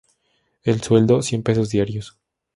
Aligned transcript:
El 0.63 0.81
sueldo: 0.81 1.21
cien 1.21 1.43
pesos 1.43 1.69
diarios. 1.69 2.17